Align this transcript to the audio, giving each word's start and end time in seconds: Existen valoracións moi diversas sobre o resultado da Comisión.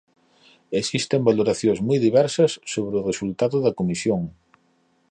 Existen 0.81 1.27
valoracións 1.29 1.79
moi 1.87 1.99
diversas 2.07 2.51
sobre 2.73 2.95
o 2.97 3.05
resultado 3.11 3.57
da 3.65 3.75
Comisión. 3.79 4.21